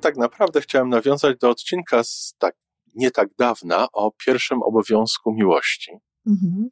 Tak 0.00 0.16
naprawdę 0.16 0.60
chciałem 0.60 0.88
nawiązać 0.88 1.38
do 1.38 1.50
odcinka 1.50 2.04
z 2.04 2.34
tak, 2.38 2.54
nie 2.94 3.10
tak 3.10 3.28
dawna 3.38 3.86
o 3.92 4.12
pierwszym 4.26 4.62
obowiązku 4.62 5.32
miłości. 5.32 5.92
Mhm. 6.26 6.68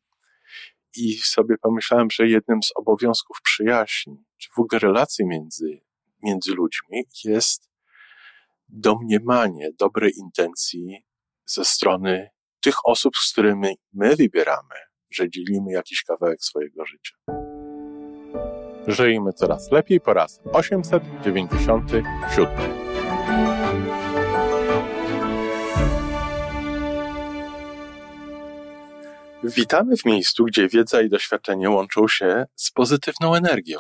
I 0.97 1.17
sobie 1.17 1.57
pomyślałem, 1.63 2.11
że 2.11 2.29
jednym 2.29 2.63
z 2.63 2.73
obowiązków 2.77 3.37
przyjaźni, 3.43 4.25
czy 4.37 4.49
w 4.57 4.59
ogóle 4.59 4.79
relacji 4.79 5.27
między, 5.27 5.81
między 6.23 6.55
ludźmi 6.55 7.05
jest 7.25 7.69
domniemanie 8.69 9.71
dobrej 9.79 10.13
intencji 10.17 11.05
ze 11.47 11.65
strony 11.65 12.29
tych 12.61 12.75
osób, 12.85 13.17
z 13.17 13.33
którymi 13.33 13.77
my 13.93 14.17
wybieramy, 14.17 14.75
że 15.11 15.31
dzielimy 15.31 15.73
jakiś 15.73 16.03
kawałek 16.03 16.45
swojego 16.45 16.87
życia. 16.87 17.17
Żyjmy 18.87 19.33
coraz 19.33 19.73
lepiej 19.73 20.01
po 20.01 20.15
raz 20.15 20.41
897. 20.53 22.82
Witamy 29.45 29.97
w 29.97 30.05
miejscu, 30.05 30.45
gdzie 30.45 30.69
wiedza 30.69 31.03
i 31.03 31.09
doświadczenie 31.09 31.71
łączą 31.71 32.09
się 32.09 32.45
z 32.57 32.71
pozytywną 32.71 33.35
energią. 33.35 33.79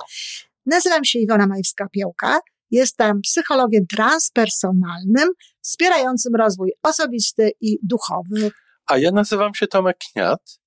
Nazywam 0.66 1.05
się 1.05 1.19
Iwona 1.19 1.47
Majwska-Piołka. 1.47 2.38
Jestem 2.70 3.20
psychologiem 3.20 3.86
transpersonalnym, 3.86 5.28
wspierającym 5.60 6.36
rozwój 6.36 6.72
osobisty 6.83 7.50
i 7.61 7.78
duchowy. 7.83 8.50
A 8.86 8.98
ja 8.98 9.11
nazywam 9.11 9.55
się 9.55 9.66
Tomek 9.66 9.97
Kniat. 10.12 10.61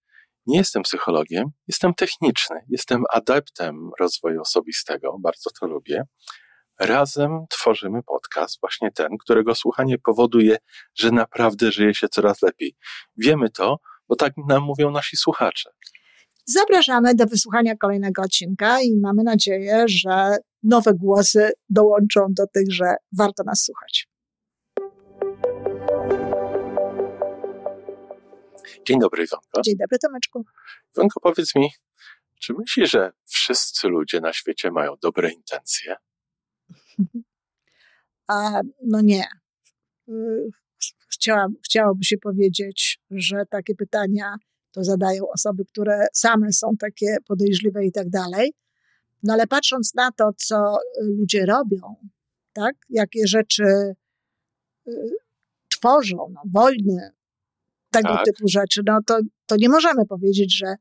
Nie 0.45 0.57
jestem 0.57 0.83
psychologiem, 0.83 1.45
jestem 1.67 1.93
techniczny, 1.93 2.55
jestem 2.69 3.03
adeptem 3.13 3.91
rozwoju 3.99 4.41
osobistego, 4.41 5.17
bardzo 5.19 5.49
to 5.59 5.67
lubię. 5.67 6.03
Razem 6.79 7.45
tworzymy 7.49 8.03
podcast, 8.03 8.59
właśnie 8.61 8.91
ten, 8.91 9.17
którego 9.17 9.55
słuchanie 9.55 9.97
powoduje, 9.97 10.57
że 10.95 11.11
naprawdę 11.11 11.71
żyje 11.71 11.93
się 11.93 12.07
coraz 12.07 12.41
lepiej. 12.41 12.75
Wiemy 13.17 13.49
to, 13.49 13.79
bo 14.07 14.15
tak 14.15 14.33
nam 14.47 14.63
mówią 14.63 14.91
nasi 14.91 15.17
słuchacze. 15.17 15.69
Zapraszamy 16.45 17.15
do 17.15 17.25
wysłuchania 17.25 17.75
kolejnego 17.77 18.21
odcinka 18.21 18.81
i 18.81 18.97
mamy 19.01 19.23
nadzieję, 19.23 19.85
że 19.87 20.37
nowe 20.63 20.93
głosy 20.93 21.51
dołączą 21.69 22.27
do 22.29 22.47
tych, 22.47 22.71
że 22.71 22.95
warto 23.17 23.43
nas 23.43 23.63
słuchać. 23.63 24.07
Dzień 28.87 28.99
dobry, 28.99 29.23
Iwonko. 29.23 29.61
Dzień 29.65 29.75
dobry, 29.77 29.99
Tomeczku. 29.99 30.45
Iwonko, 30.95 31.19
powiedz 31.19 31.55
mi, 31.55 31.69
czy 32.39 32.53
myślisz, 32.53 32.91
że 32.91 33.11
wszyscy 33.25 33.87
ludzie 33.87 34.21
na 34.21 34.33
świecie 34.33 34.71
mają 34.71 34.95
dobre 35.01 35.31
intencje? 35.31 35.95
A, 38.27 38.61
no 38.83 39.01
nie. 39.01 39.23
Chciałam, 41.07 41.55
chciałoby 41.65 42.03
się 42.03 42.17
powiedzieć, 42.17 42.99
że 43.11 43.45
takie 43.49 43.75
pytania 43.75 44.35
to 44.71 44.83
zadają 44.83 45.23
osoby, 45.33 45.65
które 45.65 46.07
same 46.13 46.53
są 46.53 46.77
takie 46.79 47.17
podejrzliwe 47.27 47.85
i 47.85 47.91
tak 47.91 48.09
dalej. 48.09 48.53
No 49.23 49.33
ale 49.33 49.47
patrząc 49.47 49.93
na 49.95 50.11
to, 50.11 50.29
co 50.37 50.77
ludzie 51.01 51.45
robią, 51.45 51.95
tak, 52.53 52.75
jakie 52.89 53.27
rzeczy 53.27 53.63
y, 54.87 54.91
tworzą, 55.69 56.17
no, 56.33 56.41
wojny, 56.53 57.09
tego 57.91 58.09
tak. 58.09 58.25
typu 58.25 58.47
rzeczy, 58.47 58.81
no 58.85 58.99
to, 59.05 59.19
to 59.45 59.55
nie 59.55 59.69
możemy 59.69 60.05
powiedzieć, 60.05 60.57
że, 60.57 60.75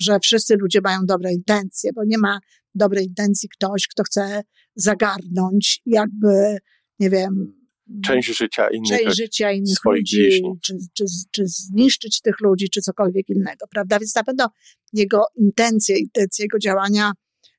że 0.00 0.20
wszyscy 0.20 0.56
ludzie 0.56 0.80
mają 0.84 1.06
dobre 1.06 1.32
intencje, 1.32 1.92
bo 1.92 2.04
nie 2.04 2.18
ma 2.18 2.38
dobrej 2.74 3.04
intencji 3.06 3.48
ktoś, 3.48 3.88
kto 3.88 4.02
chce 4.02 4.42
zagarnąć 4.74 5.82
jakby, 5.86 6.58
nie 6.98 7.10
wiem, 7.10 7.60
część 8.04 8.38
życia 8.38 8.70
innych, 8.70 8.98
część 8.98 9.16
życia 9.16 9.52
innych 9.52 9.84
ludzi, 9.84 10.42
czy, 10.62 10.74
czy, 10.94 11.04
czy 11.30 11.42
zniszczyć 11.46 12.20
tych 12.20 12.40
ludzi, 12.40 12.70
czy 12.70 12.80
cokolwiek 12.80 13.28
innego, 13.28 13.66
prawda? 13.70 13.98
Więc 13.98 14.14
na 14.14 14.24
pewno 14.24 14.48
jego 14.92 15.24
intencje, 15.36 15.98
intencje 15.98 16.44
jego 16.44 16.58
działania 16.58 17.12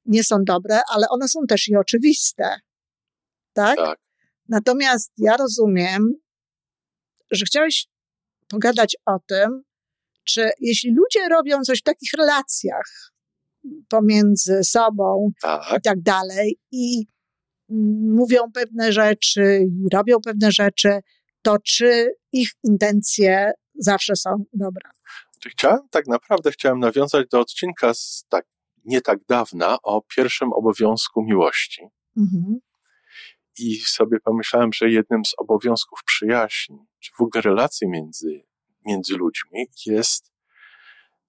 nie 0.06 0.24
są 0.24 0.36
dobre, 0.44 0.80
ale 0.90 1.10
one 1.10 1.28
są 1.28 1.40
też 1.50 1.68
i 1.68 1.76
oczywiste, 1.76 2.56
tak? 3.54 3.78
tak. 3.78 4.00
Natomiast 4.50 5.12
ja 5.18 5.38
rozumiem, 5.38 6.14
że 7.32 7.46
chciałeś 7.46 7.88
pogadać 8.48 8.96
o 9.06 9.20
tym, 9.28 9.64
czy 10.24 10.50
jeśli 10.60 10.96
ludzie 10.96 11.30
robią 11.30 11.62
coś 11.62 11.80
w 11.80 11.84
takich 11.84 12.14
relacjach 12.18 13.12
pomiędzy 13.90 14.64
sobą 14.64 15.32
tak. 15.42 15.78
i 15.78 15.82
tak 15.82 16.02
dalej 16.02 16.60
i 16.72 17.06
mówią 18.16 18.52
pewne 18.54 18.92
rzeczy 18.92 19.66
robią 19.94 20.18
pewne 20.26 20.52
rzeczy, 20.52 21.00
to 21.42 21.58
czy 21.60 22.16
ich 22.32 22.50
intencje 22.64 23.52
zawsze 23.76 24.16
są 24.16 24.46
dobre? 24.54 24.90
Chciałem, 25.50 25.80
tak 25.90 26.08
naprawdę 26.08 26.52
chciałem 26.52 26.80
nawiązać 26.80 27.28
do 27.32 27.40
odcinka 27.40 27.94
z 27.94 28.26
tak, 28.30 28.46
nie 28.86 29.02
tak 29.02 29.20
dawna 29.30 29.78
o 29.84 30.02
pierwszym 30.16 30.54
obowiązku 30.54 31.24
miłości. 31.24 31.82
Mhm. 32.18 32.60
I 33.58 33.76
sobie 33.76 34.20
pomyślałem, 34.20 34.74
że 34.74 34.90
jednym 34.90 35.26
z 35.26 35.34
obowiązków 35.38 36.00
przyjaźni, 36.06 36.78
czy 37.00 37.12
w 37.18 37.22
ogóle 37.22 37.42
relacji 37.42 37.88
między, 37.90 38.42
między 38.86 39.18
ludźmi 39.18 39.66
jest 39.86 40.31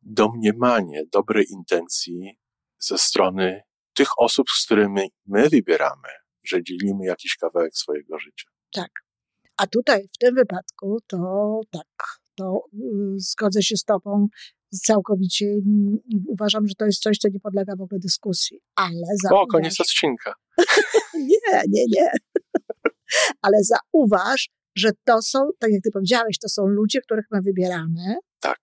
domniemanie 0.02 1.02
dobrej 1.12 1.46
intencji 1.50 2.38
ze 2.78 2.98
strony 2.98 3.60
tych 3.94 4.08
osób, 4.18 4.46
z 4.50 4.64
którymi 4.64 5.02
my 5.26 5.48
wybieramy, 5.48 6.08
że 6.44 6.62
dzielimy 6.62 7.04
jakiś 7.06 7.36
kawałek 7.36 7.76
swojego 7.76 8.18
życia. 8.18 8.48
Tak. 8.72 8.90
A 9.56 9.66
tutaj 9.66 10.08
w 10.14 10.18
tym 10.18 10.34
wypadku 10.34 10.98
to 11.06 11.18
tak, 11.70 12.18
to 12.34 12.64
y, 12.74 12.78
zgodzę 13.16 13.62
się 13.62 13.76
z 13.76 13.84
Tobą 13.84 14.26
całkowicie. 14.74 15.46
Uważam, 16.28 16.68
że 16.68 16.74
to 16.74 16.86
jest 16.86 17.02
coś, 17.02 17.18
co 17.18 17.28
nie 17.28 17.40
podlega 17.40 17.76
w 17.76 17.80
ogóle 17.80 17.98
dyskusji. 17.98 18.60
Ale 18.74 19.06
zauważ... 19.22 19.44
O, 19.44 19.46
koniec 19.46 19.80
odcinka. 19.80 20.34
nie, 21.14 21.62
nie, 21.68 21.84
nie. 21.88 22.10
Ale 23.42 23.56
zauważ, 23.62 24.48
że 24.76 24.90
to 25.04 25.22
są, 25.22 25.38
tak 25.58 25.70
jak 25.70 25.82
Ty 25.82 25.90
powiedziałeś, 25.90 26.38
to 26.38 26.48
są 26.48 26.66
ludzie, 26.66 27.00
których 27.00 27.26
my 27.30 27.42
wybieramy. 27.42 28.16
Tak. 28.40 28.58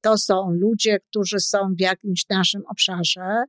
To 0.00 0.18
są 0.18 0.50
ludzie, 0.50 0.98
którzy 1.00 1.40
są 1.40 1.58
w 1.78 1.80
jakimś 1.80 2.28
naszym 2.28 2.62
obszarze 2.70 3.44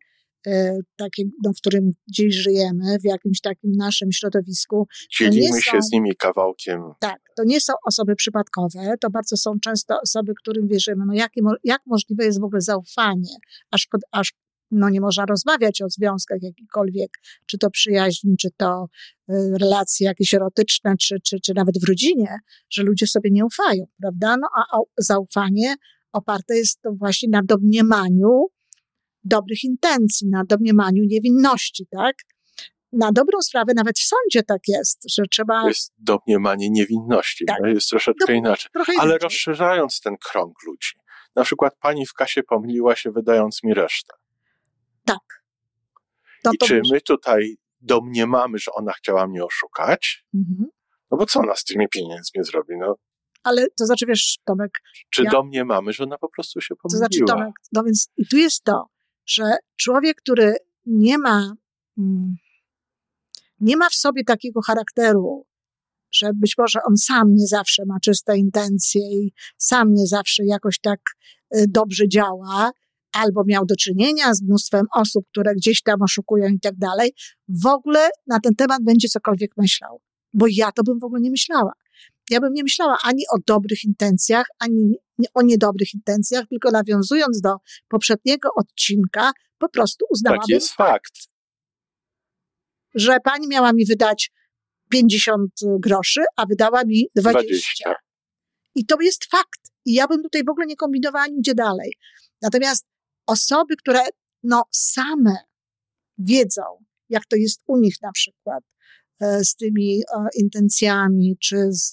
E, 0.47 0.79
takie, 0.95 1.23
no, 1.43 1.53
w 1.53 1.57
którym 1.57 1.91
dziś 2.07 2.35
żyjemy, 2.35 2.99
w 2.99 3.03
jakimś 3.03 3.41
takim 3.41 3.71
naszym 3.71 4.11
środowisku. 4.11 4.87
Dzielimy 5.19 5.61
się 5.61 5.81
z 5.81 5.91
nimi 5.91 6.15
kawałkiem. 6.15 6.81
Tak, 6.99 7.19
to 7.37 7.43
nie 7.43 7.61
są 7.61 7.73
osoby 7.85 8.15
przypadkowe, 8.15 8.93
to 9.01 9.09
bardzo 9.09 9.37
są 9.37 9.59
często 9.63 9.95
osoby, 10.03 10.33
którym 10.35 10.67
wierzymy. 10.67 11.03
No 11.07 11.13
jakie, 11.13 11.41
jak 11.63 11.81
możliwe 11.85 12.25
jest 12.25 12.41
w 12.41 12.43
ogóle 12.43 12.61
zaufanie, 12.61 13.35
aż, 13.71 13.87
aż 14.11 14.33
no 14.71 14.89
nie 14.89 15.01
można 15.01 15.25
rozmawiać 15.25 15.81
o 15.81 15.89
związkach 15.89 16.37
jakikolwiek, 16.41 17.09
czy 17.45 17.57
to 17.57 17.69
przyjaźń, 17.69 18.27
czy 18.39 18.49
to 18.57 18.85
y, 19.29 19.33
relacje 19.61 20.05
jakieś 20.07 20.33
erotyczne, 20.33 20.95
czy, 20.97 21.16
czy, 21.23 21.39
czy 21.39 21.53
nawet 21.53 21.79
w 21.79 21.87
rodzinie, 21.89 22.37
że 22.69 22.83
ludzie 22.83 23.07
sobie 23.07 23.29
nie 23.31 23.45
ufają, 23.45 23.85
prawda? 24.01 24.35
No 24.37 24.47
a 24.55 24.77
zaufanie 24.97 25.75
oparte 26.14 26.56
jest 26.58 26.81
to 26.81 26.90
właśnie 27.00 27.30
na 27.30 27.42
domniemaniu, 27.44 28.46
dobrych 29.24 29.64
intencji, 29.64 30.28
na 30.28 30.44
domniemaniu 30.46 31.03
niewinności, 31.08 31.88
tak? 31.92 32.16
Na 32.92 33.12
dobrą 33.12 33.42
sprawę 33.42 33.74
nawet 33.75 34.00
w 34.00 34.03
sądzie 34.03 34.44
tak 34.44 34.62
jest, 34.68 35.00
że 35.18 35.24
trzeba. 35.31 35.62
To 35.62 35.68
jest 35.68 35.94
domniemanie 35.97 36.70
niewinności, 36.70 37.46
tak. 37.46 37.58
no, 37.62 37.68
jest 37.68 37.90
troszeczkę 37.90 38.25
Do, 38.28 38.34
inaczej. 38.34 38.72
Ale 38.74 38.86
inaczej. 38.94 39.18
rozszerzając 39.20 40.02
ten 40.02 40.16
krąg 40.18 40.64
ludzi. 40.68 40.90
Na 41.36 41.44
przykład 41.44 41.74
pani 41.80 42.06
w 42.06 42.14
kasie 42.14 42.44
pomyliła 42.44 42.96
się, 42.96 43.12
wydając 43.12 43.64
mi 43.64 43.74
resztę. 43.74 44.14
Tak. 45.06 45.44
No 46.46 46.52
I 46.53 46.58
czy 46.58 46.81
my 46.91 47.02
tutaj 47.02 47.58
domniemamy, 47.82 48.59
że 48.59 48.72
ona 48.72 48.91
chciała 48.91 49.28
mnie 49.28 49.46
oszukać? 49.46 50.26
Mhm. 50.35 50.70
No 51.12 51.17
bo 51.17 51.26
co 51.26 51.40
ona 51.40 51.55
z 51.55 51.64
tymi 51.64 51.88
pieniędzmi 51.90 52.44
zrobi? 52.44 52.78
No, 52.78 52.96
ale 53.44 53.68
to 53.78 53.86
znaczy, 53.86 54.06
wiesz, 54.06 54.38
Tomek. 54.46 54.72
Czy 55.09 55.24
ja, 55.24 55.32
domniemamy, 55.32 55.94
że 55.94 56.03
ona 56.03 56.18
po 56.18 56.30
prostu 56.30 56.62
się 56.62 56.76
pomyliła? 56.76 57.08
To 57.08 57.16
znaczy, 57.16 57.26
Tomek, 57.28 57.53
no 57.72 57.84
więc 57.84 58.09
i 58.18 58.28
tu 58.28 58.38
jest 58.38 58.64
to 58.64 58.90
że 59.30 59.58
człowiek, 59.76 60.18
który 60.18 60.56
nie 60.86 61.18
ma, 61.18 61.53
mm, 61.97 62.36
nie 63.59 63.78
ma 63.78 63.90
w 63.90 63.94
sobie 63.94 64.24
takiego 64.24 64.62
charakteru, 64.62 65.46
że 66.12 66.32
być 66.34 66.58
może 66.58 66.80
on 66.88 66.97
sam 66.97 67.36
nie 67.36 67.47
zawsze 67.47 67.84
ma 67.86 68.00
czyste 68.00 68.38
intencje 68.38 69.02
i 69.02 69.34
sam 69.58 69.94
nie 69.94 70.08
zawsze 70.08 70.46
jakoś 70.46 70.80
tak 70.80 71.00
y, 71.56 71.66
dobrze 71.68 72.08
działa, 72.08 72.72
albo 73.12 73.44
miał 73.47 73.66
do 73.66 73.76
czynienia 73.76 74.34
z 74.34 74.41
mnóstwem 74.41 74.86
osób, 74.96 75.26
które 75.32 75.56
gdzieś 75.56 75.82
tam 75.82 76.02
oszukują 76.02 76.47
i 76.47 76.59
tak 76.59 76.76
dalej, 76.76 77.14
w 77.47 77.66
ogóle 77.66 78.09
na 78.28 78.40
ten 78.40 78.56
temat 78.56 78.84
będzie 78.84 79.08
cokolwiek 79.08 79.52
myślał. 79.58 80.02
Bo 80.34 80.46
ja 80.50 80.72
to 80.72 80.84
bym 80.84 81.00
w 81.00 81.03
ogóle 81.03 81.22
nie 81.22 81.32
myślała. 81.32 81.74
Ja 82.29 82.40
bym 82.40 82.53
nie 82.53 82.64
myślała 82.64 82.97
ani 83.03 83.23
o 83.31 83.37
dobrych 83.47 83.84
intencjach, 83.84 84.46
ani 84.59 84.96
o 85.34 85.41
niedobrych 85.41 85.93
intencjach, 85.93 86.46
tylko 86.49 86.72
nawiązując 86.72 87.41
do 87.41 87.55
poprzedniego 87.87 88.49
odcinka, 88.55 89.31
po 89.58 89.70
prostu 89.70 90.05
uznałabym. 90.09 90.41
Tak 90.41 90.49
jest 90.49 90.73
fakt. 90.73 91.14
Że 92.96 93.17
pani 93.23 93.47
miała 93.47 93.73
mi 93.73 93.85
wydać 93.85 94.31
50 94.90 95.52
groszy, 95.79 96.22
a 96.35 96.46
wydała 96.46 96.84
mi 96.84 97.09
20. 97.16 97.40
20. 97.40 97.96
I 98.76 98.85
to 98.85 99.02
jest 99.02 99.26
fakt. 99.26 99.59
I 99.85 99.93
ja 99.93 100.08
bym 100.08 100.23
tutaj 100.23 100.43
w 100.43 100.49
ogóle 100.49 100.66
nie 100.67 100.76
kombinowała 100.76 101.28
nigdzie 101.28 101.55
dalej. 101.55 101.93
Natomiast 102.41 102.85
osoby, 103.28 103.76
które 103.76 103.99
no 104.43 104.64
same 104.72 105.35
wiedzą, 106.17 106.61
jak 107.09 107.26
to 107.26 107.35
jest 107.35 107.61
u 107.67 107.78
nich 107.78 107.96
na 108.02 108.11
przykład, 108.11 108.64
z 109.21 109.55
tymi 109.55 110.01
e, 110.01 110.27
intencjami, 110.35 111.37
czy 111.39 111.57
z 111.69 111.91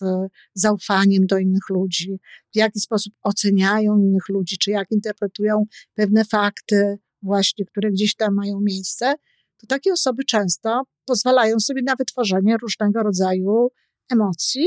zaufaniem 0.55 1.26
do 1.26 1.38
innych 1.38 1.69
ludzi, 1.70 2.19
w 2.55 2.56
jaki 2.56 2.81
sposób 2.81 3.14
oceniają 3.23 3.99
innych 3.99 4.28
ludzi, 4.28 4.58
czy 4.58 4.70
jak 4.70 4.90
interpretują 4.90 5.64
pewne 5.94 6.25
fakty, 6.25 6.99
właśnie, 7.23 7.64
które 7.64 7.90
gdzieś 7.90 8.14
tam 8.14 8.34
mają 8.34 8.61
miejsce, 8.61 9.14
to 9.56 9.67
takie 9.67 9.93
osoby 9.93 10.25
często 10.25 10.82
pozwalają 11.05 11.61
sobie 11.61 11.82
na 11.82 11.96
wytworzenie 11.96 12.56
różnego 12.56 13.02
rodzaju 13.02 13.69
emocji 14.11 14.67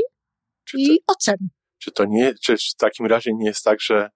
czy 0.63 0.77
i 0.79 0.87
to, 0.87 1.13
ocen. 1.13 1.49
Czy 1.77 1.91
to 1.91 2.05
nie, 2.05 2.33
czy 2.41 2.57
w 2.57 2.75
takim 2.77 3.05
razie 3.05 3.31
nie 3.33 3.45
jest 3.45 3.63
tak, 3.63 3.81
że 3.81 4.09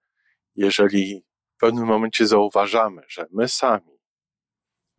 jeżeli 0.54 1.24
w 1.46 1.56
pewnym 1.60 1.86
momencie 1.86 2.26
zauważamy, 2.26 3.02
że 3.08 3.26
my 3.32 3.48
sami 3.48 3.93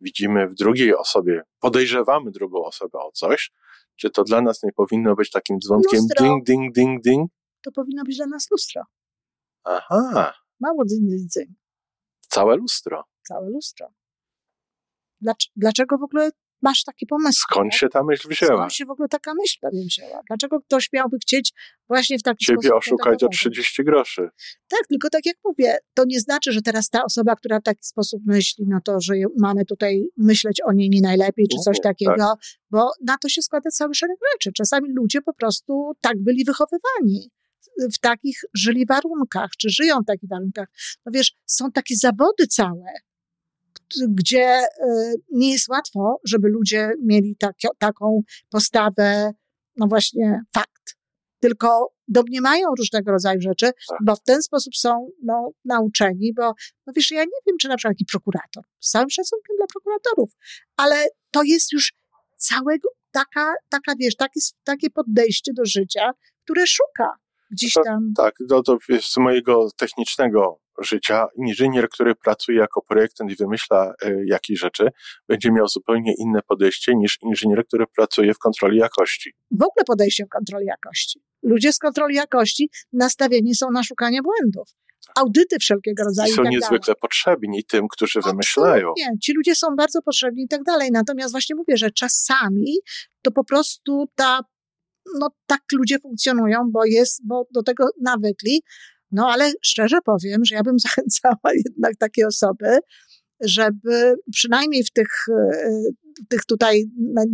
widzimy 0.00 0.48
w 0.48 0.54
drugiej 0.54 0.94
osobie, 0.94 1.42
podejrzewamy 1.60 2.30
drugą 2.30 2.64
osobę 2.64 2.98
o 2.98 3.12
coś, 3.12 3.52
czy 3.96 4.10
to 4.10 4.24
dla 4.24 4.40
nas 4.40 4.62
nie 4.62 4.72
powinno 4.72 5.14
być 5.14 5.30
takim 5.30 5.58
dzwonkiem 5.60 6.00
lustro. 6.00 6.26
ding, 6.26 6.44
ding, 6.46 6.74
ding, 6.74 7.02
ding? 7.02 7.30
To 7.62 7.72
powinno 7.72 8.04
być 8.04 8.16
dla 8.16 8.26
nas 8.26 8.50
lustro. 8.50 8.82
Aha. 9.64 10.34
Mało 10.60 10.84
ding, 10.84 11.10
ding, 11.10 11.30
ding. 11.36 11.58
Całe 12.20 12.56
lustro. 12.56 13.04
Całe 13.28 13.50
lustro. 13.50 13.88
Dlaczego 15.56 15.98
w 15.98 16.02
ogóle 16.02 16.30
masz 16.62 16.84
taki 16.84 17.06
pomysł? 17.06 17.40
Skąd 17.40 17.74
się 17.74 17.88
ta 17.88 18.04
myśl 18.04 18.28
wzięła? 18.28 18.56
Skąd 18.56 18.72
się 18.72 18.84
w 18.84 18.90
ogóle 18.90 19.08
taka 19.08 19.32
myśl 19.34 19.58
pewnie 19.60 19.84
wzięła? 19.84 20.20
Dlaczego 20.28 20.60
ktoś 20.60 20.88
miałby 20.92 21.18
chcieć 21.18 21.52
właśnie 21.88 22.18
w 22.18 22.22
taki 22.22 22.44
Ciebie 22.44 22.56
sposób... 22.56 22.84
Ciebie 22.84 22.96
oszukać 22.96 23.24
o 23.24 23.28
30 23.28 23.84
groszy. 23.84 24.28
Tak, 24.68 24.86
tylko 24.88 25.10
tak 25.10 25.26
jak 25.26 25.36
mówię, 25.44 25.78
to 25.94 26.04
nie 26.06 26.20
znaczy, 26.20 26.52
że 26.52 26.62
teraz 26.62 26.88
ta 26.88 27.04
osoba, 27.04 27.36
która 27.36 27.60
w 27.60 27.62
taki 27.62 27.84
sposób 27.84 28.22
myśli, 28.26 28.64
no 28.68 28.78
to, 28.84 29.00
że 29.00 29.14
mamy 29.38 29.64
tutaj 29.64 30.02
myśleć 30.16 30.60
o 30.64 30.72
niej 30.72 30.90
nie 30.90 31.00
najlepiej, 31.00 31.46
czy 31.48 31.58
coś 31.58 31.80
takiego, 31.80 32.14
tak. 32.18 32.38
bo 32.70 32.90
na 33.06 33.16
to 33.18 33.28
się 33.28 33.42
składa 33.42 33.70
cały 33.70 33.94
szereg 33.94 34.16
rzeczy. 34.32 34.52
Czasami 34.52 34.88
ludzie 34.92 35.22
po 35.22 35.34
prostu 35.34 35.92
tak 36.00 36.22
byli 36.22 36.44
wychowywani 36.44 37.30
w 37.94 37.98
takich 37.98 38.40
żyli 38.54 38.86
warunkach, 38.86 39.50
czy 39.58 39.68
żyją 39.70 40.00
w 40.02 40.06
takich 40.06 40.28
warunkach. 40.28 40.68
No 41.06 41.12
wiesz, 41.12 41.32
są 41.46 41.72
takie 41.72 41.96
zawody 41.96 42.46
całe, 42.50 42.92
gdzie 44.08 44.44
e, 44.44 44.66
nie 45.32 45.52
jest 45.52 45.68
łatwo, 45.68 46.20
żeby 46.24 46.48
ludzie 46.48 46.90
mieli 47.02 47.36
tak, 47.38 47.52
taką 47.78 48.22
postawę, 48.50 49.32
no 49.76 49.86
właśnie 49.86 50.40
fakt. 50.54 50.96
Tylko 51.40 51.92
domniemają 52.08 52.68
różnego 52.78 53.12
rodzaju 53.12 53.40
rzeczy, 53.40 53.66
tak. 53.66 53.98
bo 54.04 54.16
w 54.16 54.22
ten 54.22 54.42
sposób 54.42 54.76
są 54.76 55.10
no, 55.22 55.50
nauczeni, 55.64 56.32
bo 56.34 56.54
no 56.86 56.92
wiesz, 56.96 57.10
ja 57.10 57.24
nie 57.24 57.40
wiem, 57.46 57.56
czy 57.60 57.68
na 57.68 57.76
przykład 57.76 57.94
taki 57.94 58.04
prokurator, 58.04 58.64
z 58.80 58.90
całym 58.90 59.10
szacunkiem 59.10 59.56
dla 59.56 59.66
prokuratorów, 59.66 60.30
ale 60.76 61.06
to 61.30 61.42
jest 61.42 61.72
już 61.72 61.92
całego, 62.36 62.88
taka, 63.10 63.54
taka 63.68 63.92
wiesz, 63.98 64.16
takie, 64.16 64.40
takie 64.64 64.90
podejście 64.90 65.52
do 65.52 65.64
życia, 65.64 66.10
które 66.44 66.66
szuka 66.66 67.16
gdzieś 67.50 67.72
tam. 67.72 68.12
Tak, 68.16 68.34
no 68.50 68.62
to 68.62 68.78
z 69.00 69.16
mojego 69.16 69.68
technicznego 69.76 70.60
życia, 70.82 71.26
inżynier, 71.36 71.88
który 71.88 72.14
pracuje 72.14 72.58
jako 72.58 72.82
projektant 72.82 73.30
i 73.30 73.36
wymyśla 73.36 73.94
y, 74.04 74.24
jakieś 74.26 74.58
rzeczy, 74.58 74.88
będzie 75.28 75.52
miał 75.52 75.68
zupełnie 75.68 76.14
inne 76.18 76.42
podejście 76.42 76.94
niż 76.94 77.18
inżynier, 77.22 77.66
który 77.66 77.84
pracuje 77.96 78.34
w 78.34 78.38
kontroli 78.38 78.78
jakości. 78.78 79.32
W 79.50 79.62
ogóle 79.62 79.84
podejście 79.86 80.24
w 80.24 80.28
kontroli 80.28 80.66
jakości. 80.66 81.20
Ludzie 81.42 81.72
z 81.72 81.78
kontroli 81.78 82.14
jakości 82.14 82.70
nastawieni 82.92 83.54
są 83.54 83.70
na 83.70 83.82
szukanie 83.82 84.20
błędów. 84.22 84.68
Tak. 85.06 85.18
Audyty 85.24 85.58
wszelkiego 85.58 86.04
rodzaju. 86.04 86.32
I 86.32 86.36
są 86.36 86.42
tak 86.42 86.52
niezwykle 86.52 86.78
dalej. 86.78 87.00
potrzebni 87.00 87.64
tym, 87.64 87.88
którzy 87.88 88.20
wymyślają. 88.20 88.92
Nie, 88.96 89.08
ci 89.22 89.32
ludzie 89.32 89.54
są 89.54 89.68
bardzo 89.76 90.02
potrzebni 90.02 90.42
i 90.42 90.48
tak 90.48 90.62
dalej. 90.62 90.90
Natomiast 90.92 91.32
właśnie 91.32 91.56
mówię, 91.56 91.76
że 91.76 91.90
czasami 91.90 92.76
to 93.22 93.30
po 93.30 93.44
prostu 93.44 94.06
ta 94.14 94.40
no 95.18 95.28
tak 95.46 95.60
ludzie 95.72 95.98
funkcjonują, 95.98 96.70
bo 96.72 96.84
jest, 96.84 97.20
bo 97.24 97.46
do 97.54 97.62
tego 97.62 97.88
nawykli. 98.00 98.62
No 99.12 99.28
ale 99.28 99.52
szczerze 99.62 99.98
powiem, 100.04 100.44
że 100.44 100.54
ja 100.54 100.62
bym 100.62 100.78
zachęcała 100.88 101.54
jednak 101.64 101.96
takie 101.96 102.26
osoby, 102.26 102.78
żeby 103.40 104.14
przynajmniej 104.32 104.84
w 104.84 104.90
tych, 104.90 105.08
e, 105.28 105.70
tych 106.28 106.44
tutaj 106.44 106.84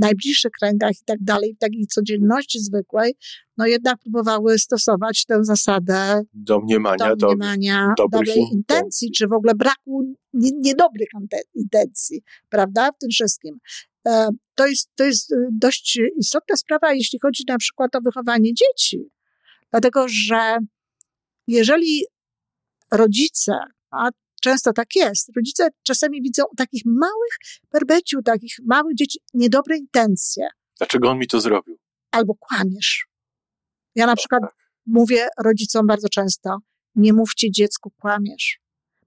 najbliższych 0.01 0.51
kręgach 0.61 0.93
i 0.93 1.05
tak 1.05 1.19
dalej, 1.21 1.55
w 1.55 1.59
takiej 1.59 1.87
codzienności 1.87 2.61
zwykłej, 2.61 3.15
no 3.57 3.67
jednak 3.67 3.99
próbowały 3.99 4.59
stosować 4.59 5.25
tę 5.27 5.45
zasadę 5.45 6.23
domniemania, 6.35 7.17
domniemania 7.17 7.89
do, 7.99 8.09
dobrej 8.09 8.39
intencji, 8.39 8.57
intencji, 8.57 9.11
czy 9.11 9.27
w 9.27 9.33
ogóle 9.33 9.55
braku 9.55 10.15
niedobrych 10.35 11.09
intencji, 11.55 12.23
prawda, 12.49 12.93
w 12.93 12.99
tym 12.99 13.11
wszystkim. 13.11 13.59
E, 14.07 14.29
to 14.55 14.67
jest, 14.67 14.91
to 14.95 15.05
jest 15.05 15.33
e, 15.33 15.37
dość 15.51 16.01
istotna 16.17 16.57
sprawa, 16.57 16.93
jeśli 16.93 17.19
chodzi 17.23 17.45
na 17.49 17.59
przykład 17.59 17.97
o 17.97 18.01
wychowanie 18.01 18.51
dzieci. 18.55 19.11
Dlatego, 19.71 20.07
że 20.09 20.59
jeżeli 21.47 22.05
rodzice, 22.93 23.53
a 23.91 24.09
często 24.43 24.73
tak 24.73 24.97
jest, 24.97 25.31
rodzice 25.37 25.69
czasami 25.83 26.23
widzą 26.23 26.43
takich 26.57 26.83
małych 26.87 27.61
perbeciu, 27.71 28.23
takich 28.23 28.55
małych 28.65 28.95
dzieci, 28.95 29.19
niedobre 29.35 29.77
intencje. 29.77 30.49
Dlaczego 30.79 31.11
on 31.11 31.19
mi 31.19 31.27
to 31.27 31.41
zrobił? 31.41 31.79
Albo 32.11 32.35
kłamiesz. 32.35 33.07
Ja 33.95 34.07
na 34.07 34.17
przykład 34.17 34.43
tak. 34.43 34.55
mówię 34.87 35.29
rodzicom 35.45 35.87
bardzo 35.87 36.09
często, 36.09 36.59
nie 36.95 37.13
mówcie 37.13 37.51
dziecku 37.51 37.91
kłamiesz. 38.01 38.59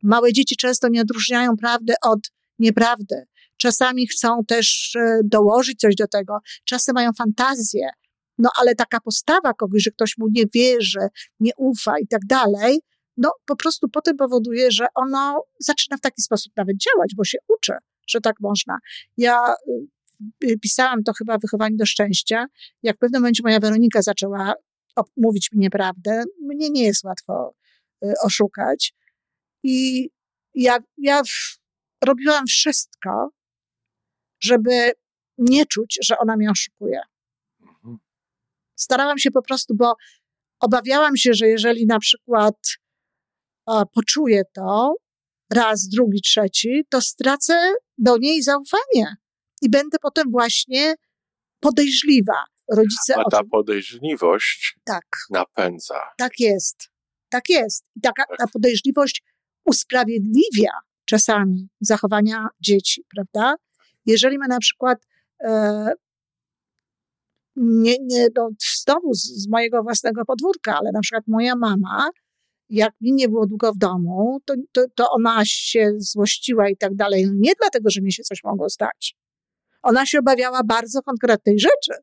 Małe 0.04 0.34
dzieci 0.34 0.56
często 0.56 0.88
nie 0.88 1.02
odróżniają 1.02 1.58
prawdy 1.58 1.94
od 2.04 2.20
nieprawdy. 2.60 3.26
Czasami 3.58 4.08
chcą 4.08 4.46
też 4.48 4.96
e, 4.96 5.20
dołożyć 5.24 5.80
coś 5.80 5.96
do 5.96 6.08
tego. 6.08 6.38
Czasem 6.66 6.96
mają 6.96 7.10
fantazję. 7.18 7.90
No 8.38 8.50
ale 8.62 8.76
taka 8.76 9.00
postawa 9.00 9.54
kogoś, 9.54 9.84
że 9.84 9.92
ktoś 9.92 10.18
mu 10.18 10.28
nie 10.32 10.44
wierzy, 10.54 11.08
nie 11.40 11.52
ufa 11.58 12.00
i 12.00 12.08
tak 12.08 12.22
dalej, 12.26 12.80
no 13.18 13.32
po 13.46 13.56
prostu 13.56 13.90
potem 13.90 14.18
powoduje, 14.18 14.72
że 14.72 14.88
ono 14.96 15.44
zaczyna 15.60 15.98
w 15.98 16.02
taki 16.02 16.22
sposób 16.22 16.54
nawet 16.58 16.78
działać, 16.78 17.16
bo 17.16 17.24
się 17.24 17.38
uczy, 17.48 17.74
że 18.08 18.22
tak 18.22 18.36
można. 18.40 18.78
Ja 19.18 19.54
y, 20.44 20.52
y, 20.52 20.58
pisałam 20.60 21.04
to 21.04 21.14
chyba 21.18 21.38
wychowanie 21.38 21.76
do 21.78 21.86
szczęścia, 21.86 22.46
jak 22.84 22.96
w 22.96 23.00
pewnym 23.00 23.22
momencie 23.22 23.44
moja 23.44 23.60
Weronika 23.60 24.02
zaczęła 24.02 24.54
mówić 25.18 25.52
mi 25.52 25.60
nieprawdę, 25.60 26.24
mnie 26.42 26.70
nie 26.70 26.84
jest 26.84 27.04
łatwo 27.04 27.56
y, 28.06 28.14
oszukać. 28.24 28.94
I 29.64 30.10
ja, 30.54 30.80
ja 30.98 31.22
robiłam 32.04 32.48
wszystko, 32.48 33.30
żeby 34.40 34.92
nie 35.38 35.66
czuć, 35.66 35.98
że 36.04 36.18
ona 36.18 36.38
mnie 36.38 36.52
oszukuje. 36.52 37.02
Mhm. 37.62 37.98
Starałam 38.76 39.18
się 39.18 39.32
po 39.32 39.42
prostu, 39.42 39.76
bo 39.76 39.96
obawiałam 40.60 41.18
się, 41.18 41.34
że 41.34 41.48
jeżeli 41.48 41.86
na 41.86 42.00
przykład 42.00 42.56
poczuję 43.94 44.44
to 44.54 44.96
raz, 45.54 45.88
drugi, 45.88 46.22
trzeci, 46.22 46.86
to 46.90 47.02
stracę 47.02 47.74
do 47.98 48.18
niej 48.18 48.44
zaufanie 48.44 49.16
i 49.62 49.70
będę 49.70 49.98
potem 50.02 50.32
właśnie 50.32 50.96
podejrzliwa. 51.60 52.44
Rodzice 52.72 53.16
A 53.18 53.30
ta 53.30 53.44
podejrzliwość 53.52 54.78
tak. 54.84 55.06
napędza. 55.30 56.02
Tak 56.18 56.40
jest. 56.40 56.90
Tak 57.30 57.50
jest. 57.50 57.86
I 57.96 58.02
taka 58.02 58.24
ta 58.38 58.48
podejrzliwość 58.54 59.24
usprawiedliwia 59.66 60.72
czasami 61.06 61.70
zachowania 61.82 62.48
dzieci, 62.60 63.04
prawda? 63.16 63.56
Jeżeli 64.06 64.38
my 64.38 64.48
na 64.48 64.60
przykład 64.60 64.98
e, 65.44 65.92
nie, 67.56 67.96
nie 68.02 68.28
no, 68.36 68.50
znowu 68.84 69.14
z, 69.14 69.24
z 69.24 69.48
mojego 69.48 69.84
własnego 69.84 70.26
podwórka, 70.26 70.78
ale 70.78 70.92
na 70.92 71.00
przykład 71.00 71.24
moja 71.28 71.56
mama, 71.56 72.10
jak 72.70 72.94
mi 73.02 73.14
nie 73.14 73.30
było 73.30 73.48
długo 73.48 73.74
w 73.74 73.78
domu, 73.78 74.40
to, 74.46 74.54
to, 74.72 74.82
to 74.96 75.10
ona 75.10 75.42
się 75.46 75.92
złościła 75.98 76.70
i 76.70 76.78
tak 76.78 76.96
dalej. 76.96 77.32
Nie 77.36 77.52
dlatego, 77.62 77.90
że 77.90 78.02
mi 78.02 78.14
się 78.14 78.24
coś 78.24 78.44
mogło 78.44 78.70
stać. 78.70 79.16
Ona 79.82 80.06
się 80.06 80.20
obawiała 80.20 80.64
bardzo 80.64 81.02
konkretnej 81.02 81.60
rzeczy, 81.60 82.02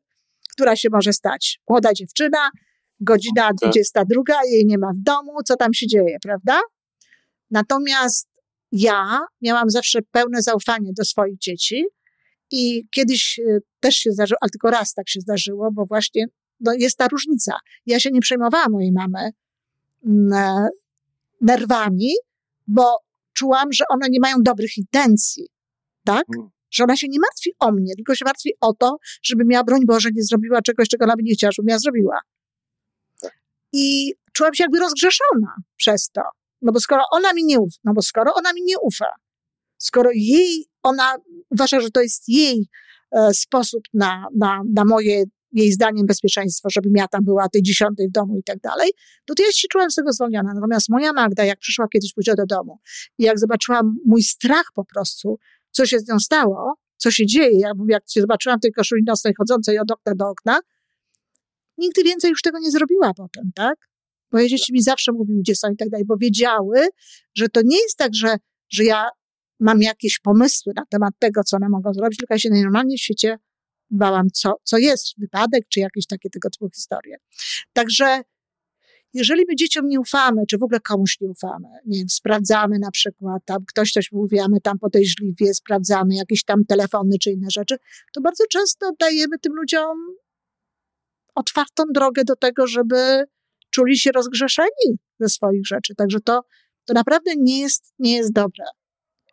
która 0.51 0.75
się 0.75 0.89
może 0.91 1.13
stać. 1.13 1.59
Młoda 1.69 1.93
dziewczyna, 1.93 2.49
godzina 2.99 3.49
22, 3.61 4.21
tak. 4.27 4.45
jej 4.45 4.65
nie 4.65 4.77
ma 4.77 4.91
w 4.93 5.03
domu, 5.03 5.31
co 5.45 5.55
tam 5.55 5.73
się 5.73 5.87
dzieje, 5.87 6.17
prawda? 6.23 6.61
Natomiast 7.51 8.32
ja 8.73 9.19
miałam 9.41 9.69
zawsze 9.69 9.99
pełne 10.11 10.41
zaufanie 10.41 10.91
do 10.97 11.05
swoich 11.05 11.37
dzieci 11.37 11.85
i 12.51 12.87
kiedyś 12.91 13.39
e, 13.39 13.59
też 13.79 13.95
się 13.95 14.11
zdarzyło, 14.11 14.37
ale 14.41 14.49
tylko 14.49 14.69
raz 14.69 14.93
tak 14.93 15.09
się 15.09 15.19
zdarzyło, 15.19 15.71
bo 15.71 15.85
właśnie 15.85 16.25
no 16.59 16.73
jest 16.77 16.97
ta 16.97 17.07
różnica. 17.07 17.57
Ja 17.85 17.99
się 17.99 18.09
nie 18.11 18.21
przejmowałam 18.21 18.71
mojej 18.71 18.91
mamy 18.91 19.31
mm, 20.05 20.33
e, 20.33 20.67
nerwami, 21.41 22.13
bo 22.67 22.97
czułam, 23.33 23.73
że 23.73 23.83
one 23.89 24.07
nie 24.09 24.19
mają 24.19 24.35
dobrych 24.39 24.77
intencji, 24.77 25.47
tak? 26.05 26.25
Mm. 26.35 26.49
że 26.71 26.83
ona 26.83 26.97
się 26.97 27.07
nie 27.07 27.19
martwi 27.19 27.51
o 27.59 27.71
mnie, 27.71 27.95
tylko 27.95 28.15
się 28.15 28.25
martwi 28.25 28.51
o 28.61 28.73
to, 28.73 28.97
żeby 29.23 29.45
miała, 29.45 29.63
broń 29.63 29.81
Boże, 29.85 30.09
nie 30.15 30.23
zrobiła 30.23 30.61
czegoś, 30.61 30.87
czego 30.87 31.05
ona 31.05 31.15
by 31.15 31.23
nie 31.23 31.33
chciała, 31.33 31.51
żeby 31.51 31.71
ja 31.71 31.79
zrobiła. 31.79 32.19
Tak. 33.21 33.31
I 33.73 34.13
czułam 34.33 34.53
się 34.53 34.63
jakby 34.63 34.79
rozgrzeszona 34.79 35.55
przez 35.77 36.09
to. 36.09 36.21
No 36.63 36.71
bo 36.71 36.79
skoro 36.79 37.03
ona 37.11 37.33
mi 37.33 37.43
nie 37.43 37.59
ufa, 37.59 37.77
no 37.83 37.93
bo 37.93 38.01
skoro 38.01 38.33
ona 38.33 38.53
mi 38.53 38.61
nie 38.63 38.79
ufa, 38.79 39.07
skoro 39.77 40.09
jej, 40.13 40.65
ona 40.83 41.15
uważa, 41.49 41.79
że 41.79 41.91
to 41.91 42.01
jest 42.01 42.29
jej 42.29 42.67
e, 43.11 43.33
sposób 43.33 43.83
na, 43.93 44.27
na, 44.37 44.61
na 44.73 44.85
moje, 44.85 45.23
jej 45.51 45.71
zdaniem, 45.71 46.05
bezpieczeństwo, 46.05 46.69
żebym 46.71 46.93
ja 46.95 47.07
tam 47.07 47.23
była 47.23 47.49
tej 47.49 47.61
dziesiątej 47.61 48.07
w 48.07 48.11
domu 48.11 48.37
i 48.37 48.43
tak 48.43 48.59
dalej, 48.59 48.91
no 49.29 49.35
to 49.35 49.43
ja 49.43 49.51
się 49.51 49.67
czułam 49.67 49.91
z 49.91 49.95
tego 49.95 50.13
zwolniona. 50.13 50.53
Natomiast 50.53 50.89
moja 50.89 51.13
Magda, 51.13 51.45
jak 51.45 51.59
przyszła 51.59 51.87
kiedyś 51.87 52.13
później 52.13 52.35
do 52.35 52.45
domu 52.45 52.79
i 53.17 53.23
jak 53.23 53.39
zobaczyłam 53.39 53.97
mój 54.05 54.23
strach 54.23 54.65
po 54.73 54.85
prostu, 54.85 55.39
co 55.71 55.85
się 55.85 55.99
z 55.99 56.07
nią 56.07 56.19
stało, 56.19 56.73
co 56.97 57.11
się 57.11 57.25
dzieje, 57.25 57.59
jak, 57.59 57.73
jak 57.87 58.03
się 58.09 58.21
zobaczyłam 58.21 58.59
tej 58.59 58.71
koszuli 58.71 59.03
nocnej 59.03 59.33
chodzącej 59.37 59.79
od 59.79 59.91
okna 59.91 60.15
do 60.15 60.29
okna, 60.29 60.59
nigdy 61.77 62.03
więcej 62.03 62.29
już 62.29 62.41
tego 62.41 62.59
nie 62.59 62.71
zrobiła 62.71 63.13
potem, 63.13 63.51
tak? 63.55 63.92
Moje 64.33 64.47
dzieci 64.47 64.73
mi 64.73 64.81
zawsze 64.81 65.11
mówiły, 65.11 65.39
gdzie 65.39 65.55
są 65.55 65.71
i 65.71 65.75
tak 65.75 65.89
dalej, 65.89 66.05
bo 66.05 66.17
wiedziały, 66.17 66.87
że 67.35 67.49
to 67.49 67.61
nie 67.65 67.77
jest 67.77 67.97
tak, 67.97 68.15
że, 68.15 68.35
że 68.69 68.83
ja 68.83 69.09
mam 69.59 69.81
jakieś 69.81 70.19
pomysły 70.19 70.73
na 70.75 70.83
temat 70.89 71.13
tego, 71.19 71.43
co 71.43 71.57
one 71.57 71.69
mogą 71.69 71.93
zrobić, 71.93 72.17
tylko 72.17 72.33
ja 72.33 72.39
się 72.39 72.49
najnormalniej 72.49 72.97
w 72.97 73.01
świecie 73.01 73.37
bałam, 73.89 74.27
co, 74.33 74.55
co 74.63 74.77
jest, 74.77 75.13
wypadek, 75.17 75.67
czy 75.69 75.79
jakieś 75.79 76.07
takie 76.07 76.29
tego 76.29 76.49
typu 76.49 76.69
historie. 76.69 77.17
Także 77.73 78.21
jeżeli 79.13 79.43
my 79.47 79.55
dzieciom 79.55 79.87
nie 79.87 79.99
ufamy, 79.99 80.41
czy 80.49 80.57
w 80.57 80.63
ogóle 80.63 80.79
komuś 80.79 81.21
nie 81.21 81.27
ufamy, 81.27 81.67
nie 81.85 81.97
wiem, 81.97 82.09
sprawdzamy 82.09 82.79
na 82.79 82.91
przykład, 82.91 83.45
tam 83.45 83.65
ktoś 83.65 83.91
coś 83.91 84.11
mówi, 84.11 84.39
a 84.39 84.47
my 84.47 84.61
tam 84.61 84.79
podejrzliwie 84.79 85.53
sprawdzamy 85.53 86.15
jakieś 86.15 86.43
tam 86.43 86.65
telefony 86.65 87.17
czy 87.21 87.31
inne 87.31 87.47
rzeczy, 87.51 87.75
to 88.13 88.21
bardzo 88.21 88.43
często 88.49 88.91
dajemy 88.99 89.39
tym 89.39 89.53
ludziom 89.53 89.97
otwartą 91.35 91.83
drogę 91.93 92.23
do 92.23 92.35
tego, 92.35 92.67
żeby 92.67 93.25
czuli 93.73 93.97
się 93.97 94.11
rozgrzeszeni 94.11 94.97
ze 95.19 95.29
swoich 95.29 95.67
rzeczy. 95.67 95.95
Także 95.95 96.19
to, 96.19 96.41
to 96.85 96.93
naprawdę 96.93 97.31
nie 97.37 97.59
jest, 97.59 97.93
nie 97.99 98.15
jest 98.15 98.33
dobre. 98.33 98.65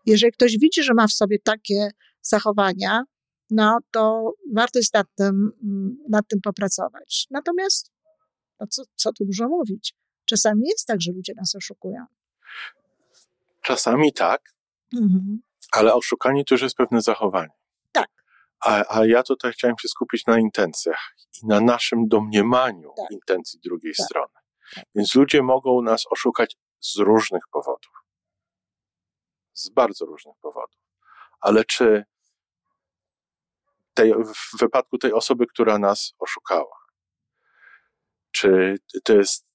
Jeżeli 0.06 0.32
ktoś 0.32 0.58
widzi, 0.58 0.82
że 0.82 0.94
ma 0.94 1.06
w 1.06 1.12
sobie 1.12 1.38
takie 1.38 1.90
zachowania, 2.22 3.04
no 3.50 3.78
to 3.90 4.32
warto 4.54 4.78
jest 4.78 4.94
nad 4.94 5.06
tym, 5.14 5.52
nad 6.08 6.28
tym 6.28 6.40
popracować. 6.40 7.26
Natomiast, 7.30 7.90
no 8.60 8.66
co, 8.66 8.82
co 8.94 9.12
tu 9.12 9.24
dużo 9.24 9.48
mówić? 9.48 9.94
Czasami 10.24 10.62
jest 10.68 10.86
tak, 10.86 11.00
że 11.00 11.12
ludzie 11.12 11.32
nas 11.36 11.54
oszukują. 11.54 12.04
Czasami 13.62 14.12
tak, 14.12 14.42
mhm. 14.92 15.42
ale 15.72 15.94
oszukanie 15.94 16.44
to 16.44 16.54
już 16.54 16.62
jest 16.62 16.76
pewne 16.76 17.00
zachowanie. 17.02 17.52
Tak. 17.92 18.08
A, 18.60 18.98
a 18.98 19.06
ja 19.06 19.22
tutaj 19.22 19.52
chciałem 19.52 19.76
się 19.82 19.88
skupić 19.88 20.26
na 20.26 20.38
intencjach 20.38 21.14
i 21.42 21.46
na 21.46 21.60
naszym 21.60 22.08
domniemaniu 22.08 22.92
tak. 22.96 23.10
intencji 23.10 23.60
drugiej 23.60 23.94
tak. 23.98 24.06
strony. 24.06 24.34
Tak. 24.74 24.84
Więc 24.94 25.14
ludzie 25.14 25.42
mogą 25.42 25.82
nas 25.82 26.04
oszukać 26.10 26.56
z 26.80 26.96
różnych 26.96 27.42
powodów. 27.52 27.92
Z 29.52 29.68
bardzo 29.68 30.06
różnych 30.06 30.36
powodów. 30.40 30.80
Ale 31.40 31.64
czy 31.64 32.04
tej, 33.94 34.14
w 34.14 34.58
wypadku 34.60 34.98
tej 34.98 35.12
osoby, 35.12 35.46
która 35.46 35.78
nas 35.78 36.14
oszukała, 36.18 36.80
czy 38.30 38.78
to 39.04 39.16
jest, 39.16 39.46